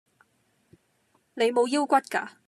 [1.35, 2.37] 你無腰骨架